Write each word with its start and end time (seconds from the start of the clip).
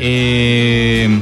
Eh. 0.00 1.20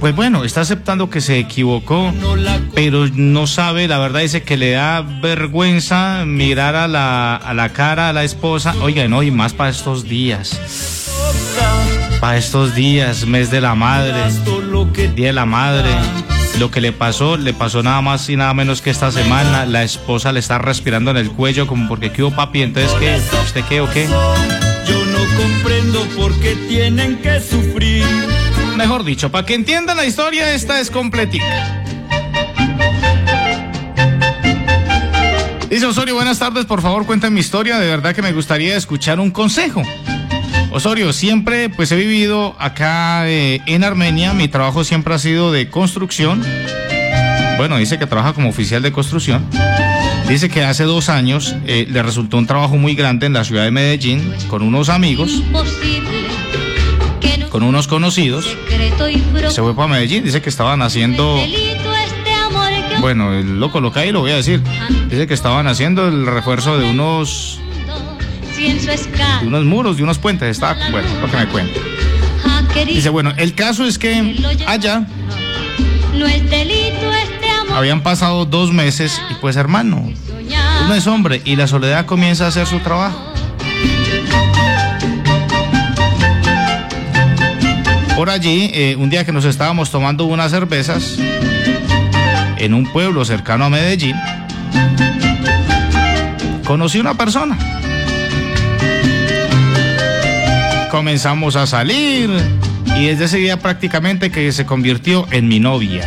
Pues 0.00 0.16
bueno, 0.16 0.44
está 0.44 0.62
aceptando 0.62 1.08
que 1.08 1.20
se 1.20 1.38
equivocó, 1.38 2.12
pero 2.74 3.06
no 3.14 3.46
sabe, 3.46 3.86
la 3.86 3.98
verdad 3.98 4.20
dice 4.20 4.42
que 4.42 4.56
le 4.56 4.72
da 4.72 5.00
vergüenza 5.00 6.24
mirar 6.26 6.74
a 6.74 6.88
la, 6.88 7.36
a 7.36 7.54
la 7.54 7.68
cara 7.72 8.08
a 8.08 8.12
la 8.12 8.24
esposa. 8.24 8.74
Oiga, 8.82 9.06
no, 9.06 9.22
y 9.22 9.30
más 9.30 9.52
para 9.52 9.70
estos 9.70 10.08
días. 10.08 10.58
Para 12.20 12.36
estos 12.36 12.74
días, 12.74 13.26
mes 13.26 13.50
de 13.50 13.60
la 13.60 13.74
madre, 13.76 14.14
día 15.14 15.28
de 15.28 15.32
la 15.32 15.46
madre. 15.46 15.90
Lo 16.58 16.70
que 16.70 16.80
le 16.80 16.92
pasó, 16.92 17.36
le 17.36 17.52
pasó 17.52 17.82
nada 17.82 18.00
más 18.00 18.28
y 18.28 18.36
nada 18.36 18.54
menos 18.54 18.82
que 18.82 18.90
esta 18.90 19.10
semana. 19.10 19.66
La 19.66 19.82
esposa 19.82 20.32
le 20.32 20.40
está 20.40 20.58
respirando 20.58 21.10
en 21.10 21.16
el 21.16 21.30
cuello 21.30 21.66
como 21.66 21.88
porque 21.88 22.12
qué 22.12 22.22
hubo 22.22 22.34
papi, 22.34 22.62
entonces 22.62 22.92
qué, 23.00 23.20
¿usted 23.42 23.64
qué 23.68 23.80
o 23.80 23.90
qué? 23.90 24.06
Yo 24.06 25.04
no 25.06 25.18
comprendo 25.36 26.06
por 26.16 26.32
qué 26.40 26.54
tienen 26.68 27.16
que 27.18 27.40
sufrir. 27.40 28.04
Mejor 28.76 29.04
dicho, 29.04 29.30
para 29.30 29.46
que 29.46 29.54
entiendan 29.54 29.96
la 29.96 30.06
historia, 30.06 30.52
esta 30.54 30.80
es 30.80 30.90
completita. 30.90 31.84
Dice 35.72 35.86
Osorio, 35.86 36.14
buenas 36.14 36.38
tardes, 36.38 36.66
por 36.66 36.82
favor 36.82 37.06
cuenten 37.06 37.32
mi 37.32 37.40
historia, 37.40 37.78
de 37.78 37.86
verdad 37.86 38.14
que 38.14 38.20
me 38.20 38.32
gustaría 38.32 38.76
escuchar 38.76 39.18
un 39.18 39.30
consejo. 39.30 39.82
Osorio, 40.72 41.12
siempre 41.12 41.68
pues 41.68 41.92
he 41.92 41.96
vivido 41.96 42.56
acá 42.58 43.28
eh, 43.28 43.60
en 43.66 43.84
Armenia, 43.84 44.32
mi 44.32 44.48
trabajo 44.48 44.84
siempre 44.84 45.12
ha 45.14 45.18
sido 45.18 45.52
de 45.52 45.68
construcción. 45.68 46.42
Bueno, 47.58 47.76
dice 47.76 47.98
que 47.98 48.06
trabaja 48.06 48.32
como 48.32 48.48
oficial 48.48 48.80
de 48.80 48.90
construcción. 48.90 49.44
Dice 50.28 50.48
que 50.48 50.64
hace 50.64 50.84
dos 50.84 51.10
años 51.10 51.54
eh, 51.66 51.86
le 51.90 52.02
resultó 52.02 52.38
un 52.38 52.46
trabajo 52.46 52.76
muy 52.76 52.94
grande 52.94 53.26
en 53.26 53.34
la 53.34 53.44
ciudad 53.44 53.64
de 53.64 53.70
Medellín 53.70 54.32
con 54.48 54.62
unos 54.62 54.88
amigos, 54.88 55.42
con 57.50 57.62
unos 57.62 57.86
conocidos. 57.86 58.56
Se 59.50 59.60
fue 59.60 59.76
para 59.76 59.88
Medellín, 59.88 60.24
dice 60.24 60.40
que 60.40 60.48
estaban 60.48 60.80
haciendo... 60.80 61.38
Bueno, 63.00 63.32
lo 63.42 63.70
coloca 63.70 64.00
ahí, 64.00 64.12
lo 64.12 64.20
voy 64.20 64.30
a 64.30 64.36
decir. 64.36 64.62
Dice 65.10 65.26
que 65.26 65.34
estaban 65.34 65.66
haciendo 65.66 66.08
el 66.08 66.24
refuerzo 66.24 66.78
de 66.78 66.88
unos 66.88 67.61
de 68.62 69.46
unos 69.46 69.64
muros, 69.64 69.96
de 69.96 70.02
unos 70.04 70.18
puentes, 70.18 70.48
está, 70.48 70.76
bueno, 70.90 71.08
lo 71.20 71.30
que 71.30 71.36
me 71.36 71.46
cuenta. 71.48 71.80
Dice, 72.86 73.08
bueno, 73.10 73.32
el 73.36 73.54
caso 73.54 73.84
es 73.84 73.98
que 73.98 74.36
allá 74.66 75.06
habían 77.74 78.02
pasado 78.02 78.44
dos 78.44 78.72
meses 78.72 79.20
y 79.30 79.34
pues 79.34 79.56
hermano, 79.56 80.10
uno 80.84 80.94
es 80.94 81.06
hombre 81.06 81.42
y 81.44 81.56
la 81.56 81.66
soledad 81.66 82.06
comienza 82.06 82.44
a 82.44 82.48
hacer 82.48 82.66
su 82.66 82.78
trabajo. 82.80 83.18
Por 88.16 88.30
allí, 88.30 88.70
eh, 88.72 88.94
un 88.96 89.10
día 89.10 89.24
que 89.24 89.32
nos 89.32 89.44
estábamos 89.44 89.90
tomando 89.90 90.24
unas 90.26 90.52
cervezas 90.52 91.18
en 92.58 92.74
un 92.74 92.86
pueblo 92.86 93.24
cercano 93.24 93.64
a 93.64 93.70
Medellín, 93.70 94.16
conocí 96.64 97.00
una 97.00 97.14
persona 97.14 97.58
comenzamos 100.92 101.56
a 101.56 101.66
salir 101.66 102.28
y 102.98 103.06
desde 103.06 103.24
ese 103.24 103.38
día 103.38 103.58
prácticamente 103.58 104.30
que 104.30 104.52
se 104.52 104.66
convirtió 104.66 105.26
en 105.30 105.48
mi 105.48 105.58
novia. 105.58 106.06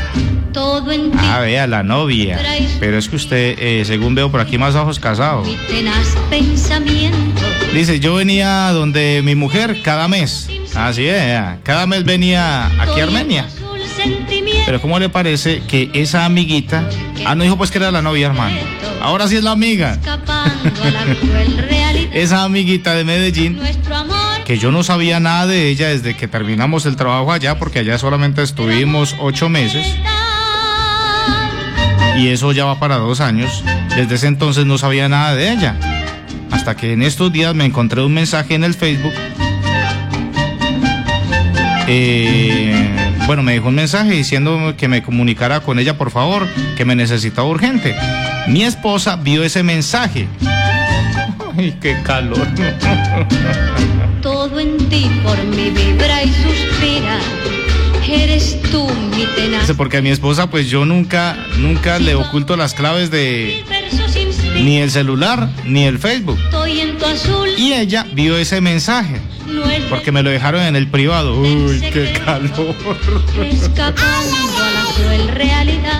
Todo 0.53 0.91
en 0.91 1.11
ti. 1.11 1.17
Ah, 1.19 1.39
vea, 1.39 1.65
la 1.65 1.81
novia. 1.81 2.39
Pero 2.79 2.99
es 2.99 3.09
que 3.09 3.15
usted, 3.15 3.55
eh, 3.57 3.83
según 3.83 4.13
veo 4.13 4.29
por 4.29 4.41
aquí 4.41 4.59
más 4.59 4.75
ojos 4.75 4.99
casado. 4.99 5.41
Dice, 7.73 7.99
yo 7.99 8.13
venía 8.13 8.69
donde 8.73 9.21
mi 9.23 9.33
mujer 9.33 9.81
cada 9.81 10.07
mes. 10.07 10.51
Así 10.75 11.07
es, 11.07 11.41
cada 11.63 11.87
mes 11.87 12.03
venía 12.03 12.67
aquí 12.79 12.99
a 12.99 13.05
Armenia. 13.05 13.47
Pero 14.67 14.79
¿cómo 14.81 14.99
le 14.99 15.09
parece 15.09 15.63
que 15.67 15.89
esa 15.93 16.25
amiguita... 16.25 16.87
Ah, 17.25 17.33
no 17.33 17.43
dijo 17.43 17.57
pues 17.57 17.71
que 17.71 17.79
era 17.79 17.89
la 17.89 18.03
novia, 18.03 18.27
hermano. 18.27 18.57
Ahora 19.01 19.27
sí 19.27 19.35
es 19.35 19.43
la 19.43 19.51
amiga. 19.51 19.97
esa 22.15 22.43
amiguita 22.43 22.93
de 22.93 23.03
Medellín 23.03 23.59
que 24.45 24.57
yo 24.57 24.71
no 24.71 24.83
sabía 24.83 25.19
nada 25.19 25.47
de 25.47 25.69
ella 25.69 25.89
desde 25.89 26.15
que 26.15 26.29
terminamos 26.29 26.85
el 26.85 26.95
trabajo 26.95 27.33
allá, 27.33 27.59
porque 27.59 27.79
allá 27.79 27.97
solamente 27.97 28.41
estuvimos 28.41 29.15
ocho 29.19 29.49
meses. 29.49 29.85
Y 32.17 32.29
eso 32.29 32.53
ya 32.53 32.63
va 32.63 32.79
para 32.79 32.97
dos 32.97 33.19
años. 33.19 33.63
Desde 33.95 34.15
ese 34.15 34.27
entonces 34.27 34.65
no 34.65 34.77
sabía 34.77 35.09
nada 35.09 35.35
de 35.35 35.51
ella. 35.51 35.75
Hasta 36.51 36.77
que 36.77 36.93
en 36.93 37.01
estos 37.01 37.33
días 37.33 37.53
me 37.53 37.65
encontré 37.65 38.01
un 38.01 38.13
mensaje 38.13 38.55
en 38.55 38.63
el 38.63 38.75
Facebook. 38.75 39.13
Eh, 41.87 42.73
bueno, 43.27 43.43
me 43.43 43.53
dejó 43.53 43.67
un 43.67 43.75
mensaje 43.75 44.11
diciendo 44.11 44.75
que 44.77 44.87
me 44.87 45.03
comunicara 45.03 45.59
con 45.59 45.79
ella, 45.79 45.97
por 45.97 46.11
favor, 46.11 46.47
que 46.77 46.85
me 46.85 46.95
necesitaba 46.95 47.47
urgente. 47.47 47.93
Mi 48.47 48.63
esposa 48.63 49.17
vio 49.17 49.43
ese 49.43 49.63
mensaje. 49.63 50.27
Ay, 51.57 51.77
qué 51.81 51.95
calor. 52.03 52.47
todo 54.21 54.59
en 54.59 54.77
ti 54.89 55.09
por 55.23 55.41
mi 55.43 55.69
vibra 55.69 56.23
y 56.23 56.27
suspira. 56.27 57.19
Eres 58.07 58.61
tú 58.71 58.87
mi 59.15 59.25
tenaz. 59.35 59.71
Porque 59.75 59.97
a 59.97 60.01
mi 60.01 60.09
esposa, 60.09 60.49
pues 60.49 60.69
yo 60.69 60.85
nunca, 60.85 61.35
nunca 61.57 61.99
le 61.99 62.15
oculto 62.15 62.55
las 62.55 62.73
claves 62.73 63.09
de 63.09 63.63
ni 64.61 64.77
el 64.77 64.91
celular 64.91 65.49
ni 65.65 65.85
el 65.85 65.99
Facebook. 65.99 66.39
Y 67.57 67.73
ella 67.73 68.05
vio 68.13 68.37
ese 68.37 68.61
mensaje. 68.61 69.19
Porque 69.89 70.11
me 70.11 70.23
lo 70.23 70.29
dejaron 70.29 70.61
en 70.61 70.75
el 70.75 70.87
privado. 70.87 71.39
Uy, 71.39 71.79
qué 71.93 72.13
calor. 72.25 72.75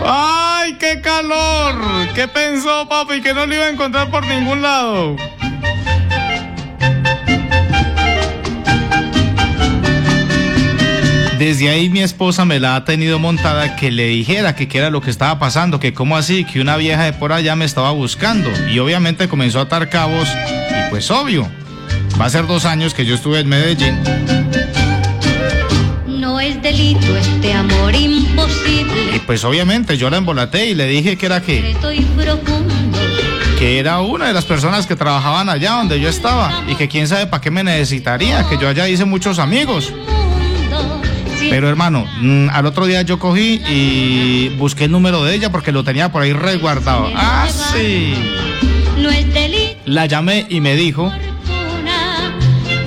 ¡Ay, 0.04 0.76
qué 0.80 1.02
calor! 1.02 1.76
¿Qué 2.14 2.28
pensó, 2.28 2.88
papi? 2.90 3.22
Que 3.22 3.34
no 3.34 3.46
lo 3.46 3.56
iba 3.56 3.66
a 3.66 3.70
encontrar 3.70 4.10
por 4.10 4.26
ningún 4.26 4.62
lado. 4.62 5.16
Desde 11.38 11.70
ahí 11.70 11.90
mi 11.90 12.00
esposa 12.00 12.46
me 12.46 12.62
la 12.62 12.78
ha 12.78 12.86
tenido 12.86 13.20
montada 13.20 13.76
que 13.76 13.92
le 13.92 14.08
dijera 14.08 14.56
que 14.56 14.70
qué 14.70 14.78
era 14.78 14.90
lo 14.90 15.02
que 15.02 15.10
estaba 15.10 15.38
pasando, 15.38 15.82
que 15.82 15.94
cómo 15.94 16.16
así, 16.16 16.46
que 16.46 16.62
una 16.62 16.78
vieja 16.78 17.04
de 17.04 17.12
por 17.12 17.34
allá 17.34 17.58
me 17.58 17.66
estaba 17.66 17.92
buscando. 17.92 18.50
Y 18.72 18.80
obviamente 18.80 19.28
comenzó 19.28 19.60
a 19.60 19.64
atar 19.64 19.90
cabos 19.90 20.30
y 20.30 20.90
pues 20.90 21.12
obvio, 21.12 21.46
va 22.20 22.26
a 22.26 22.30
ser 22.30 22.48
dos 22.48 22.64
años 22.64 22.94
que 22.94 23.06
yo 23.06 23.16
estuve 23.16 23.42
en 23.42 23.50
Medellín. 23.50 24.00
No 26.08 26.40
es 26.40 26.62
delito 26.62 27.18
este 27.18 27.54
amor 27.54 27.94
imposible. 27.94 29.16
Y 29.18 29.20
pues 29.20 29.44
obviamente 29.44 29.98
yo 29.98 30.10
la 30.10 30.18
embolaté 30.18 30.68
y 30.68 30.74
le 30.74 30.88
dije 30.88 31.18
que 31.18 31.26
era 31.26 31.42
que... 31.42 31.76
Que 33.60 33.80
era 33.80 34.00
una 34.00 34.28
de 34.28 34.34
las 34.34 34.46
personas 34.46 34.88
que 34.88 34.96
trabajaban 34.96 35.50
allá 35.50 35.72
donde 35.74 36.00
yo 36.00 36.08
estaba 36.08 36.64
y 36.68 36.76
que 36.76 36.88
quién 36.88 37.10
sabe 37.10 37.28
para 37.28 37.42
qué 37.42 37.52
me 37.52 37.64
necesitaría, 37.64 38.48
que 38.48 38.58
yo 38.58 38.70
allá 38.70 38.88
hice 38.88 39.04
muchos 39.04 39.38
amigos. 39.40 39.92
Pero 41.50 41.70
hermano, 41.70 42.06
mm, 42.22 42.50
al 42.52 42.66
otro 42.66 42.86
día 42.86 43.02
yo 43.02 43.20
cogí 43.20 43.62
y 43.70 44.50
busqué 44.58 44.86
el 44.86 44.92
número 44.92 45.24
de 45.24 45.36
ella 45.36 45.52
porque 45.52 45.72
lo 45.72 45.84
tenía 45.84 46.12
por 46.12 46.22
ahí 46.22 46.34
resguardado. 46.34 47.12
Ah, 47.16 47.48
sí. 47.50 48.14
La 49.86 50.06
llamé 50.06 50.46
y 50.50 50.62
me 50.62 50.76
dijo 50.76 51.12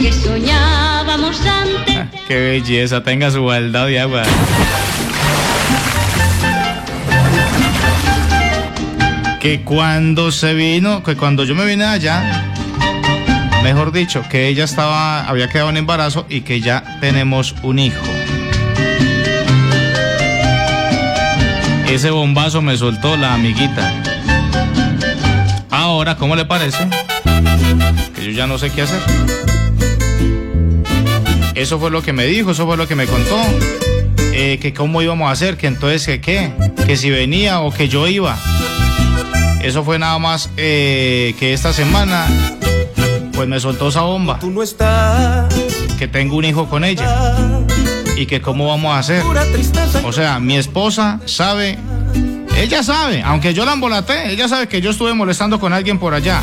que 0.00 0.12
soñábamos 0.12 1.40
antes. 1.46 1.96
Ah, 1.96 2.06
qué 2.26 2.38
belleza, 2.38 3.02
tenga 3.02 3.30
su 3.30 3.44
baldado 3.44 3.86
de 3.86 4.00
agua. 4.00 4.22
Que 9.40 9.62
cuando 9.62 10.32
se 10.32 10.54
vino, 10.54 11.02
que 11.02 11.16
cuando 11.16 11.44
yo 11.44 11.54
me 11.54 11.64
vine 11.64 11.84
allá, 11.84 12.52
mejor 13.62 13.92
dicho, 13.92 14.22
que 14.28 14.48
ella 14.48 14.64
estaba, 14.64 15.28
había 15.28 15.48
quedado 15.48 15.70
en 15.70 15.76
embarazo 15.76 16.26
y 16.28 16.40
que 16.40 16.60
ya 16.60 16.98
tenemos 17.00 17.54
un 17.62 17.78
hijo. 17.78 18.02
Ese 21.90 22.10
bombazo 22.10 22.60
me 22.60 22.76
soltó 22.76 23.16
la 23.16 23.32
amiguita. 23.32 24.02
Ahora, 25.70 26.16
¿cómo 26.16 26.36
le 26.36 26.44
parece? 26.44 26.86
Que 28.14 28.26
yo 28.26 28.30
ya 28.30 28.46
no 28.46 28.58
sé 28.58 28.70
qué 28.70 28.82
hacer. 28.82 29.00
Eso 31.54 31.78
fue 31.78 31.90
lo 31.90 32.02
que 32.02 32.12
me 32.12 32.26
dijo, 32.26 32.50
eso 32.50 32.66
fue 32.66 32.76
lo 32.76 32.86
que 32.86 32.94
me 32.94 33.06
contó. 33.06 33.40
Eh, 34.34 34.58
que 34.60 34.74
cómo 34.74 35.00
íbamos 35.00 35.28
a 35.28 35.32
hacer, 35.32 35.56
que 35.56 35.66
entonces 35.66 36.04
que 36.04 36.20
qué, 36.20 36.52
que 36.86 36.96
si 36.96 37.08
venía 37.08 37.60
o 37.60 37.72
que 37.72 37.88
yo 37.88 38.06
iba. 38.06 38.38
Eso 39.62 39.82
fue 39.82 39.98
nada 39.98 40.18
más 40.18 40.50
eh, 40.58 41.34
que 41.40 41.54
esta 41.54 41.72
semana, 41.72 42.26
pues 43.32 43.48
me 43.48 43.58
soltó 43.60 43.88
esa 43.88 44.02
bomba. 44.02 44.38
Tú 44.40 44.50
no 44.50 44.62
estás. 44.62 45.52
Que 45.98 46.06
tengo 46.06 46.36
un 46.36 46.44
hijo 46.44 46.68
con 46.68 46.84
ella 46.84 47.64
y 48.18 48.26
que 48.26 48.40
cómo 48.40 48.66
vamos 48.66 48.94
a 48.94 48.98
hacer. 48.98 49.22
O 50.04 50.12
sea, 50.12 50.40
mi 50.40 50.56
esposa 50.56 51.20
sabe, 51.24 51.78
ella 52.56 52.82
sabe, 52.82 53.22
aunque 53.22 53.54
yo 53.54 53.64
la 53.64 53.74
embolaté, 53.74 54.32
ella 54.32 54.48
sabe 54.48 54.66
que 54.68 54.80
yo 54.80 54.90
estuve 54.90 55.14
molestando 55.14 55.60
con 55.60 55.72
alguien 55.72 55.98
por 55.98 56.14
allá. 56.14 56.42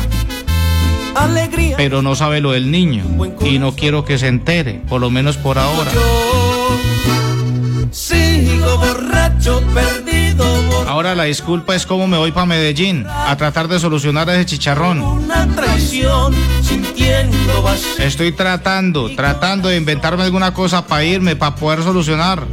pero 1.76 2.02
no 2.02 2.14
sabe 2.14 2.40
lo 2.40 2.52
del 2.52 2.70
niño 2.70 3.04
y 3.44 3.58
no 3.58 3.74
quiero 3.74 4.04
que 4.04 4.18
se 4.18 4.28
entere, 4.28 4.80
por 4.88 5.00
lo 5.00 5.10
menos 5.10 5.36
por 5.36 5.58
ahora. 5.58 5.90
Sigo 7.90 8.78
borracho. 8.78 9.62
Ahora 10.86 11.14
la 11.14 11.24
disculpa 11.24 11.74
es 11.74 11.84
como 11.84 12.06
me 12.06 12.16
voy 12.16 12.32
para 12.32 12.46
Medellín 12.46 13.06
a 13.08 13.36
tratar 13.36 13.68
de 13.68 13.78
solucionar 13.78 14.28
ese 14.30 14.46
chicharrón. 14.46 15.02
Una 15.02 15.46
traición. 15.48 16.34
Estoy 17.98 18.32
tratando, 18.32 19.10
tratando 19.14 19.68
de 19.68 19.76
inventarme 19.76 20.22
alguna 20.22 20.52
cosa 20.52 20.86
para 20.86 21.04
irme, 21.04 21.36
para 21.36 21.56
poder 21.56 21.82
solucionar. 21.82 22.44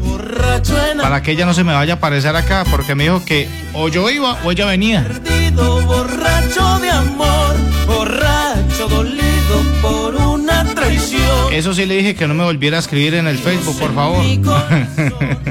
Para 1.01 1.21
que 1.21 1.31
ella 1.31 1.45
no 1.45 1.53
se 1.53 1.63
me 1.63 1.73
vaya 1.73 1.93
a 1.93 1.97
aparecer 1.97 2.35
acá, 2.35 2.65
porque 2.69 2.95
me 2.95 3.03
dijo 3.03 3.23
que 3.23 3.47
o 3.73 3.87
yo 3.87 4.09
iba 4.09 4.37
o 4.43 4.51
ella 4.51 4.65
venía. 4.65 5.03
perdido, 5.03 5.81
borracho 5.83 6.79
de 6.79 6.89
amor, 6.89 7.55
borracho 7.85 8.87
dolido 8.87 9.61
por 9.81 10.15
una 10.15 10.63
traición. 10.73 11.53
Eso 11.53 11.73
sí 11.73 11.85
le 11.85 11.97
dije 11.97 12.15
que 12.15 12.27
no 12.27 12.33
me 12.33 12.43
volviera 12.43 12.77
a 12.77 12.79
escribir 12.79 13.15
en 13.15 13.27
el 13.27 13.37
Facebook, 13.37 13.77
por 13.79 13.93
favor. 13.93 14.23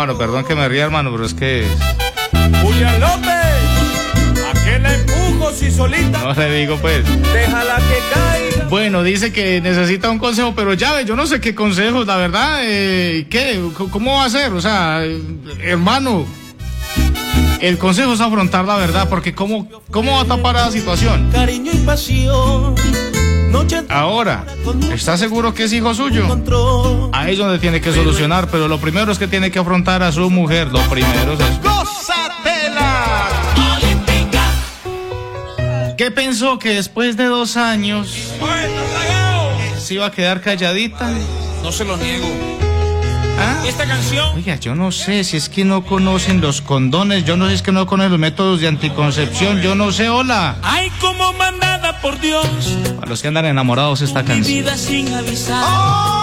No, 0.00 0.06
mano, 0.06 0.18
perdón 0.18 0.44
que 0.44 0.54
me 0.54 0.68
ría, 0.68 0.84
hermano, 0.84 1.10
pero 1.12 1.24
es 1.26 1.34
que 1.34 1.66
Julián 2.62 3.00
López, 3.00 4.44
¿a 4.46 4.64
qué 4.64 4.78
la 4.78 4.94
empujo 4.94 5.52
si 5.52 5.70
solita? 5.70 6.18
no 6.22 6.34
le 6.34 6.54
digo 6.54 6.76
pues. 6.76 7.04
Déjala 7.32 7.76
que 7.76 8.14
caiga. 8.14 8.68
Bueno, 8.68 9.02
dice 9.02 9.32
que 9.32 9.60
necesita 9.60 10.10
un 10.10 10.18
consejo, 10.18 10.54
pero 10.54 10.74
ya 10.74 10.92
ve, 10.92 11.04
yo 11.04 11.16
no 11.16 11.26
sé 11.26 11.40
qué 11.40 11.54
consejos, 11.54 12.06
la 12.06 12.16
verdad, 12.16 12.60
eh, 12.62 13.26
¿qué? 13.28 13.60
¿Cómo 13.90 14.14
va 14.14 14.24
a 14.24 14.30
ser? 14.30 14.52
O 14.52 14.60
sea, 14.60 15.04
eh, 15.04 15.20
hermano, 15.62 16.26
el 17.60 17.78
consejo 17.78 18.12
es 18.12 18.20
afrontar 18.20 18.64
la 18.64 18.76
verdad, 18.76 19.08
porque 19.08 19.34
¿cómo, 19.34 19.68
cómo 19.90 20.12
va 20.12 20.22
a 20.22 20.24
tapar 20.24 20.54
la 20.54 20.70
situación? 20.70 21.30
Cariño 21.32 21.72
y 21.74 21.78
pasión, 21.78 22.74
Ahora, 23.88 24.44
¿está 24.92 25.16
seguro 25.16 25.52
que 25.54 25.64
es 25.64 25.72
hijo 25.72 25.94
suyo? 25.94 26.26
Ahí 27.12 27.32
es 27.32 27.38
donde 27.38 27.58
tiene 27.58 27.80
que 27.80 27.92
solucionar, 27.92 28.48
pero 28.50 28.68
lo 28.68 28.78
primero 28.78 29.10
es 29.10 29.18
que 29.18 29.26
tiene 29.26 29.50
que 29.50 29.58
afrontar 29.58 30.02
a 30.02 30.12
su 30.12 30.30
mujer, 30.30 30.68
lo 30.68 30.80
primero 30.82 31.32
es 31.32 31.40
eso. 31.40 31.60
¡Gózatela! 31.62 33.06
¿Qué 35.96 36.10
pensó 36.10 36.58
que 36.58 36.74
después 36.74 37.16
de 37.16 37.24
dos 37.24 37.56
años 37.56 38.32
se 39.78 39.94
iba 39.94 40.06
a 40.06 40.10
quedar 40.10 40.40
calladita? 40.40 41.10
No 41.62 41.72
se 41.72 41.84
lo 41.84 41.96
niego. 41.96 42.59
¿Ah? 43.40 43.62
Esta 43.66 43.86
canción 43.86 44.36
Oiga, 44.36 44.56
yo 44.56 44.74
no 44.74 44.92
sé 44.92 45.24
si 45.24 45.36
es 45.36 45.48
que 45.48 45.64
no 45.64 45.84
conocen 45.84 46.40
los 46.40 46.60
condones, 46.60 47.24
yo 47.24 47.36
no 47.36 47.44
sé 47.46 47.50
si 47.52 47.54
es 47.56 47.62
que 47.62 47.72
no 47.72 47.86
conocen 47.86 48.12
los 48.12 48.20
métodos 48.20 48.60
de 48.60 48.68
anticoncepción, 48.68 49.60
yo 49.62 49.74
no 49.74 49.92
sé, 49.92 50.08
hola. 50.08 50.56
Ay, 50.62 50.90
como 51.00 51.32
mandada 51.34 52.00
por 52.00 52.20
Dios. 52.20 52.46
Para 52.96 53.08
los 53.08 53.22
que 53.22 53.28
andan 53.28 53.46
enamorados 53.46 54.02
esta 54.02 54.22
Mi 54.22 54.28
canción. 54.28 54.58
vida 54.58 54.76
sin 54.76 55.12
avisar. 55.14 55.64
Yo 55.64 56.19